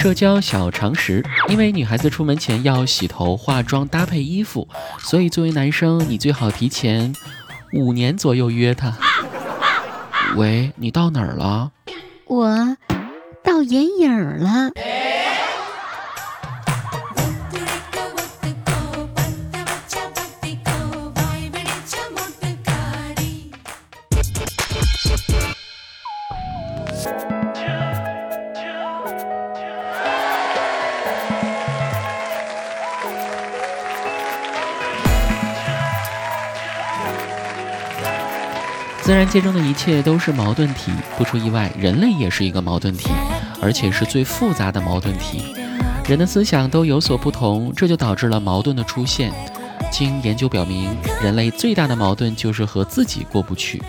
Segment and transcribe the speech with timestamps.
[0.00, 4.66] 社交小常识：因为女孩子出门前要洗头、化妆、搭配衣服，
[4.98, 7.14] 所以作为男生，你最好提前
[7.74, 8.96] 五年左右约她。
[10.36, 11.72] 喂，你到哪儿了？
[12.24, 12.78] 我
[13.44, 14.70] 到眼影儿了。
[39.10, 43.10] 自然界中的一切都是矛盾体，不出意外，人类也是一个矛盾体，
[43.60, 45.52] 而且是最复杂的矛盾体。
[46.08, 49.32] 人的思想都有所不同，这就导致了矛盾的出现。
[49.90, 53.82] 经研究表明，人类最大的矛盾就是和自己过不去。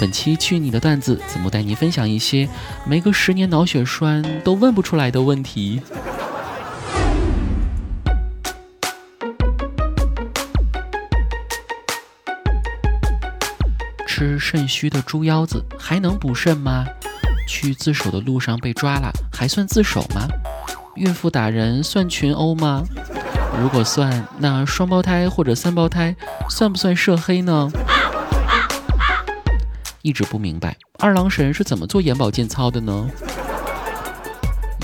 [0.00, 2.48] 本期去你的段子，子木带你分享一些
[2.84, 5.80] 没个十年脑血栓都问不出来的问题。
[14.16, 16.86] 吃肾虚的猪腰子还能补肾吗？
[17.48, 20.28] 去自首的路上被抓了，还算自首吗？
[20.94, 22.84] 孕妇打人算群殴吗？
[23.60, 26.14] 如果算，那双胞胎或者三胞胎
[26.48, 27.68] 算不算涉黑呢？
[30.02, 33.10] 一直不明白二郎神是怎么做眼保健操的呢？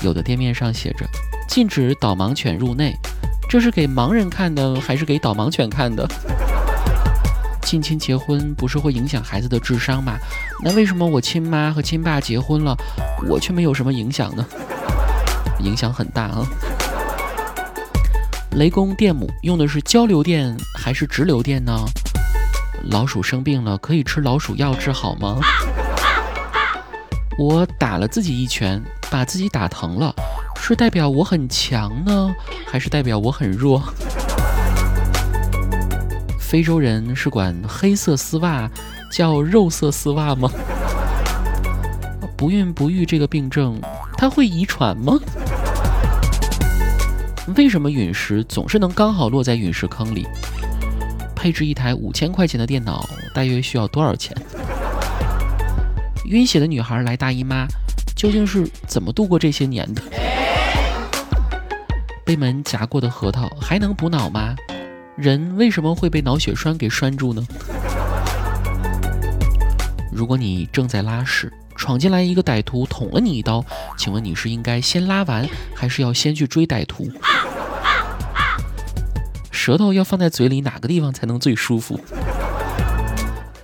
[0.03, 1.05] 有的店面上写着
[1.47, 2.93] 禁止导盲犬入内，
[3.49, 6.05] 这是给盲人看的还是给导盲犬看的？
[7.71, 10.17] 近亲结婚不是会影响孩子的智商吗？
[10.61, 12.75] 那为什么我亲妈和亲爸结婚了，
[13.29, 14.45] 我却没有什么影响呢？
[15.61, 16.45] 影响很大啊！
[18.57, 21.73] 雷公电母用的是交流电还是直流电呢？
[22.89, 25.39] 老鼠生病了可以吃老鼠药治好吗？
[27.39, 30.13] 我打了自己一拳，把自己打疼了，
[30.61, 32.35] 是代表我很强呢，
[32.67, 33.81] 还是代表我很弱？
[36.51, 38.69] 非洲人是管黑色丝袜
[39.09, 40.51] 叫肉色丝袜吗？
[42.35, 43.79] 不孕不育这个病症，
[44.17, 45.17] 它会遗传吗？
[47.55, 50.27] 为什么陨石总是能刚好落在陨石坑里？
[51.33, 54.35] 配置一台五千块钱的电脑大约需要多少钱？
[56.25, 57.65] 晕血的女孩来大姨妈，
[58.13, 60.01] 究竟是怎么度过这些年的？
[62.25, 64.53] 被门夹过的核桃还能补脑吗？
[65.17, 67.45] 人为什么会被脑血栓给拴住呢？
[70.11, 73.63] 如果你正在拉屎，闯进来一个歹徒捅了你一刀，
[73.97, 77.11] 请问你是应该先拉完，还是要先去追歹徒？
[79.51, 81.99] 舌头要放在嘴里哪个地方才能最舒服？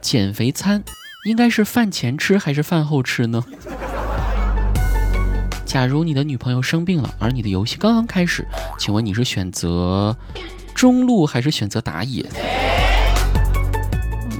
[0.01, 0.83] 减肥餐
[1.25, 3.43] 应该是饭前吃还是饭后吃呢？
[5.65, 8.45] 假如你的女朋友生病了，而你的游戏刚刚开始，
[8.77, 10.15] 请问你是选择？
[10.77, 12.23] 中路还是选择打野？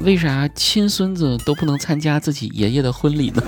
[0.04, 3.42] 为啥亲孙子都不能参加自己爷爷的婚礼呢？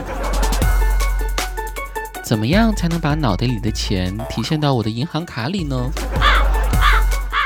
[2.24, 5.76] 怎么样才能把脑袋里的钱体现到我的银行卡里呢？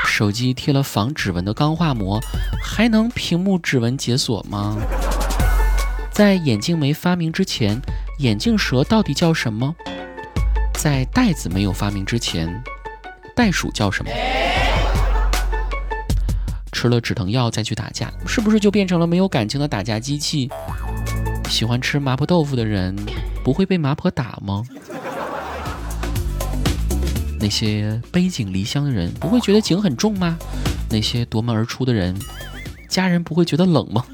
[0.06, 2.18] 手机贴了防指纹的钢化膜，
[2.62, 4.78] 还能屏幕指纹解锁吗？
[6.10, 7.78] 在眼镜没发明之前，
[8.20, 9.74] 眼镜蛇到底叫什么？
[10.72, 12.62] 在袋子没有发明之前，
[13.36, 14.10] 袋鼠叫什么？
[16.74, 20.50] 吃了止疼药再去打架，是不是就变成了没有感情的打架机器？
[21.48, 22.94] 喜欢吃麻婆豆腐的人
[23.44, 24.64] 不会被麻婆打吗？
[27.38, 30.36] 那些背井离乡的人不会觉得井很重吗？
[30.90, 32.18] 那些夺门而出的人，
[32.88, 34.04] 家人不会觉得冷吗？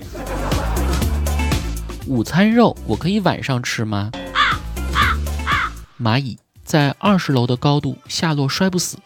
[2.07, 4.11] 午餐肉我可以晚上吃吗？
[5.99, 8.99] 蚂蚁在二十楼的高度下落摔不死。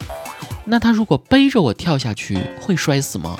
[0.65, 3.37] 那他如果背着我跳下去，会摔死吗？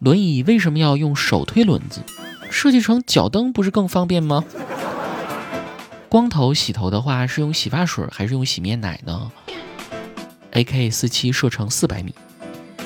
[0.00, 2.00] 轮椅为什么要用手推轮子？
[2.50, 4.44] 设计成脚蹬不是更方便吗？
[6.08, 9.30] 光头洗头的话是用洗发水还是用洗面奶呢
[10.52, 12.12] ？AK 四七射程四百米，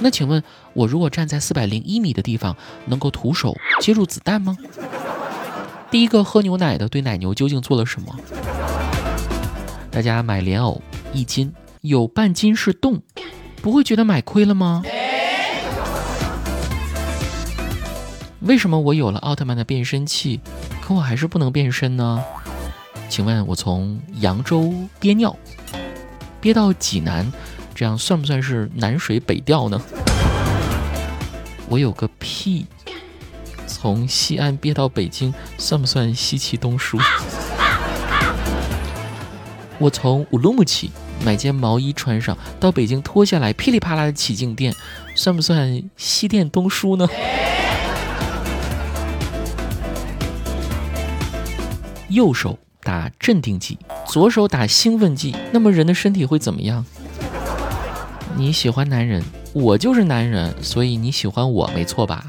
[0.00, 0.42] 那请问
[0.74, 2.54] 我如果站在四百零一米的地方，
[2.84, 4.54] 能够徒手接住子弹吗？
[5.90, 8.14] 第一个喝牛奶的对奶牛究竟做了什么？
[9.90, 10.82] 大家买莲藕
[11.14, 11.50] 一斤。
[11.84, 13.02] 有半斤是洞，
[13.60, 14.82] 不会觉得买亏了吗？
[18.40, 20.40] 为什么我有了奥特曼的变身器，
[20.80, 22.24] 可我还是不能变身呢？
[23.10, 25.36] 请问，我从扬州憋尿
[26.40, 27.30] 憋到济南，
[27.74, 29.78] 这样算不算是南水北调呢？
[31.68, 32.64] 我有个屁，
[33.66, 36.98] 从西安憋到北京，算不算西气东输？
[39.78, 40.90] 我从乌鲁木齐
[41.22, 44.74] 买件毛衣穿上，到北京脱下来，噼里啪啦的起静电，
[45.14, 47.06] 算不算西电东输呢？
[52.08, 56.84] 右手打镇定剂，左手打兴奋剂，那么人的身体会怎么样？
[58.36, 59.22] 你喜欢男人，
[59.52, 62.24] 我就是男人，所以你喜欢我，没错吧？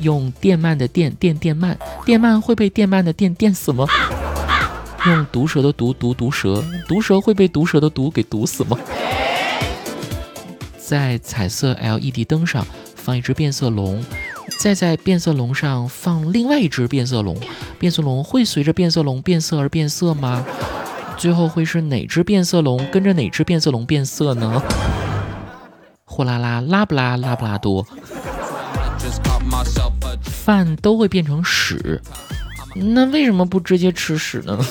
[0.00, 3.86] 用电鳗的电电电鳗，电鳗会被电鳗的电电死吗？
[5.06, 8.78] 用毒蛇的毒毒毒蛇，毒蛇会被毒蛇的毒给毒死吗？
[10.78, 14.02] 在彩色 LED 灯上放一只变色龙，
[14.58, 17.38] 再在变色龙上放另外一只变色龙，
[17.78, 20.42] 变色龙会随着变色龙变色而变色吗？
[21.18, 24.62] 最后会是哪只变色龙跟着哪只变色龙变色呢？
[26.04, 27.86] 货拉拉拉布拉拉布拉多。
[30.24, 32.00] 饭都会变成屎，
[32.74, 34.58] 那为什么不直接吃屎呢？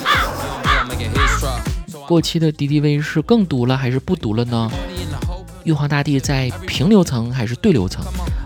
[2.07, 4.69] 过期的敌敌畏是更毒了还是不毒了呢？
[5.63, 8.03] 玉皇大帝在平流层还是对流层？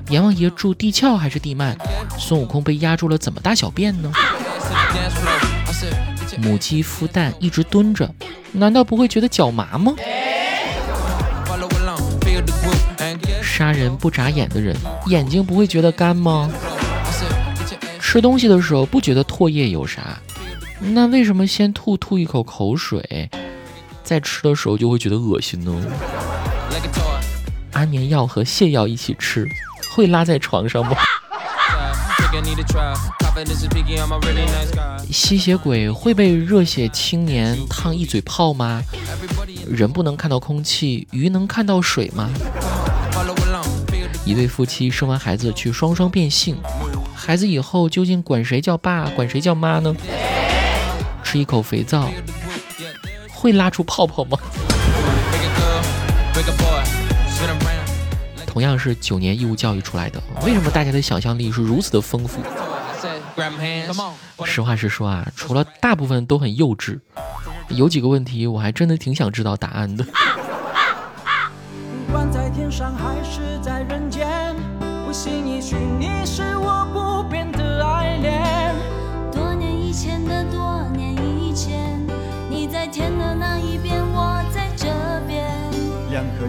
[0.10, 1.76] 阎王爷住地壳还是地幔？
[2.18, 4.12] 孙悟空被压住了怎么大小便呢？
[6.38, 8.10] 母鸡孵蛋一直蹲着，
[8.52, 9.96] 难道不会觉得脚麻吗？
[13.42, 14.76] 杀人不眨眼的人，
[15.08, 16.50] 眼睛不会觉得干吗？
[18.10, 20.18] 吃东西的时候不觉得唾液有啥，
[20.80, 23.30] 那为什么先吐吐一口口水，
[24.02, 25.76] 再吃的时候就会觉得恶心呢？
[27.74, 29.46] 安眠药和泻药一起吃，
[29.92, 30.96] 会拉在床上吗？
[35.12, 38.82] 吸血鬼会被热血青年烫一嘴泡吗？
[39.70, 42.30] 人不能看到空气，鱼能看到水吗？
[44.24, 46.58] 一对夫妻生完孩子去双双变性，
[47.18, 49.94] 孩子以后究竟管谁叫爸，管谁叫妈呢？
[51.24, 52.10] 吃一口肥皂
[53.34, 54.38] 会拉出泡泡吗？
[58.46, 62.40] 同样是九年义务教育出来的，为什么大家的想象力是如此的丰富？
[64.46, 67.00] 实话实说啊，除了大部分都很幼稚，
[67.70, 70.06] 有几个问题我还真的挺想知道答案的。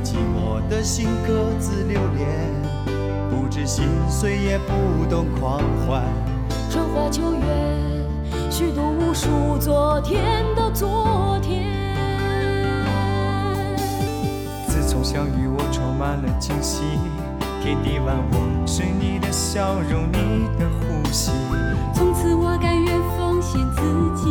[0.03, 2.29] 寂寞的心各自留恋，
[3.31, 6.05] 不知心碎也不懂狂欢。
[6.71, 7.41] 春花秋月，
[8.51, 11.67] 虚度无数昨天的昨天。
[14.69, 16.83] 自从相遇，我充满了惊喜，
[17.63, 21.33] 天地万物是你的笑容，你的呼吸。
[21.93, 23.83] 从此我甘愿奉献自
[24.23, 24.29] 己，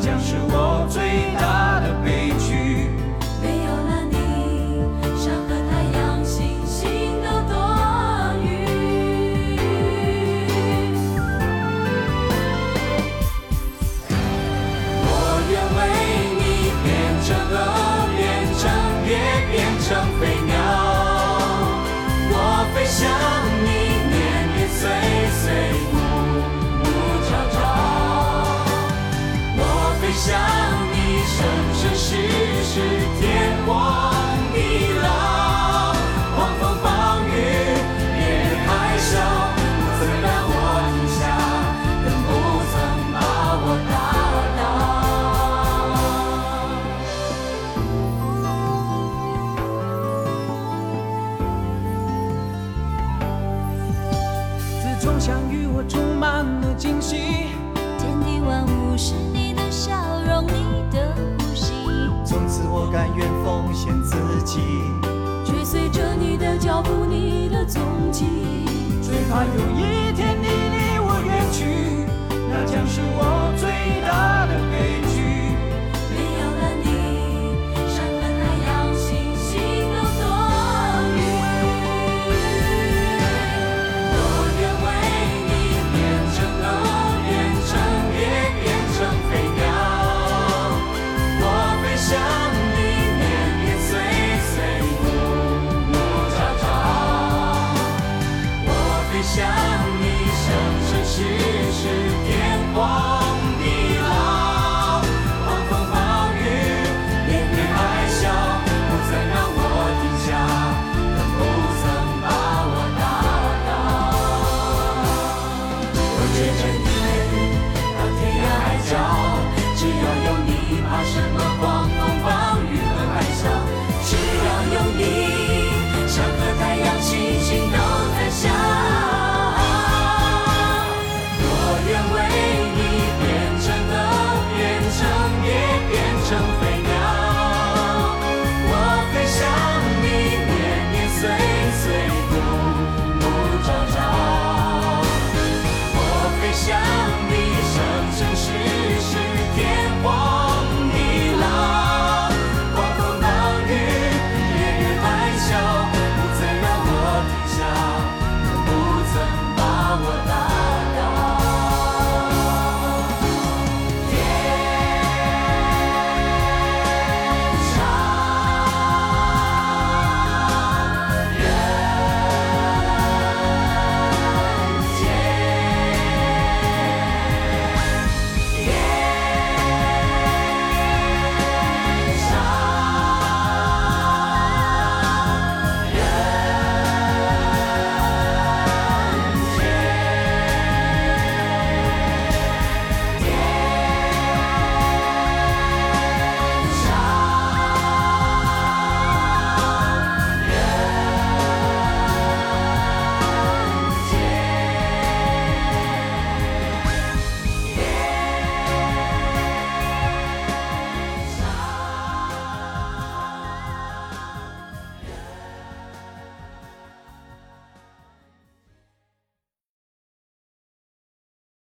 [0.00, 0.49] 将是
[69.30, 72.04] 怕有一天你离我远去，
[72.50, 73.39] 那将是我。